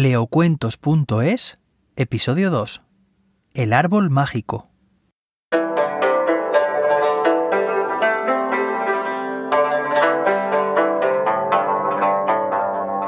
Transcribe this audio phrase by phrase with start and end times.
[0.00, 1.56] Leocuentos.es,
[1.96, 2.80] episodio 2.
[3.52, 4.62] El árbol mágico.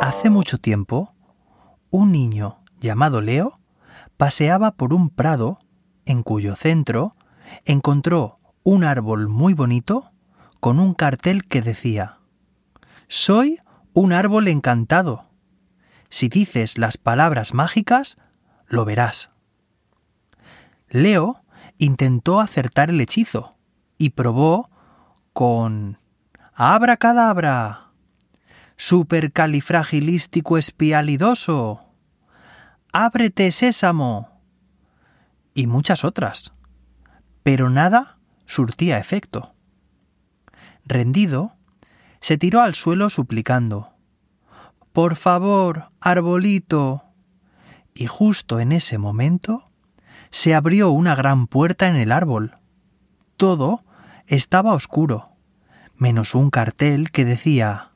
[0.00, 1.14] Hace mucho tiempo,
[1.90, 3.52] un niño llamado Leo
[4.16, 5.58] paseaba por un prado
[6.06, 7.12] en cuyo centro
[7.66, 8.34] encontró
[8.64, 10.10] un árbol muy bonito
[10.58, 12.18] con un cartel que decía
[13.06, 13.60] Soy
[13.92, 15.29] un árbol encantado.
[16.10, 18.18] Si dices las palabras mágicas,
[18.66, 19.30] lo verás.
[20.88, 21.42] Leo
[21.78, 23.50] intentó acertar el hechizo
[23.96, 24.68] y probó
[25.32, 25.98] con
[26.52, 27.92] abracadabra,
[28.76, 31.80] supercalifragilístico espialidoso,
[32.92, 34.40] ábrete sésamo
[35.54, 36.50] y muchas otras.
[37.44, 39.54] Pero nada surtía efecto.
[40.84, 41.56] Rendido,
[42.20, 43.89] se tiró al suelo suplicando
[44.92, 47.04] Por favor, arbolito.
[47.94, 49.64] Y justo en ese momento
[50.30, 52.54] se abrió una gran puerta en el árbol.
[53.36, 53.84] Todo
[54.26, 55.24] estaba oscuro,
[55.96, 57.92] menos un cartel que decía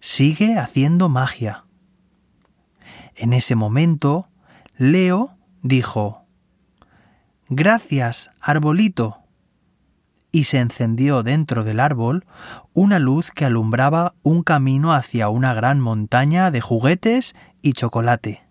[0.00, 1.64] Sigue haciendo magia.
[3.14, 4.28] En ese momento,
[4.76, 6.24] Leo dijo
[7.48, 9.27] Gracias, arbolito
[10.30, 12.24] y se encendió dentro del árbol
[12.74, 18.44] una luz que alumbraba un camino hacia una gran montaña de juguetes y chocolate.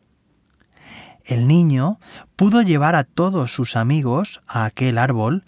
[1.24, 2.00] El niño
[2.36, 5.44] pudo llevar a todos sus amigos a aquel árbol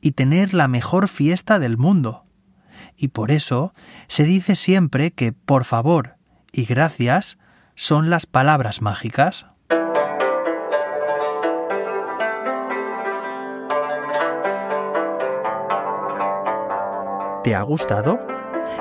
[0.00, 2.22] y tener la mejor fiesta del mundo.
[2.96, 3.72] Y por eso
[4.08, 6.16] se dice siempre que por favor
[6.52, 7.38] y gracias
[7.74, 9.46] son las palabras mágicas.
[17.42, 18.20] ¿Te ha gustado?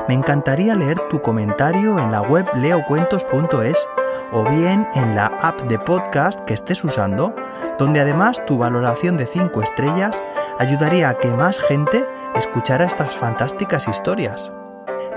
[0.08, 3.88] Me encantaría leer tu comentario en la web leocuentos.es
[4.32, 7.34] o bien en la app de podcast que estés usando,
[7.80, 10.22] donde además tu valoración de 5 estrellas
[10.60, 14.54] ayudaría a que más gente escuchara estas fantásticas historias.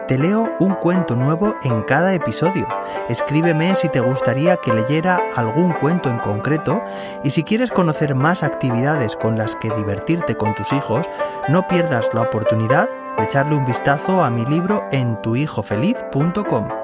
[0.09, 2.67] Te leo un cuento nuevo en cada episodio.
[3.09, 6.83] Escríbeme si te gustaría que leyera algún cuento en concreto
[7.23, 11.07] y si quieres conocer más actividades con las que divertirte con tus hijos,
[11.49, 12.89] no pierdas la oportunidad
[13.23, 16.84] echarle un vistazo a mi libro en tuhijofeliz.com.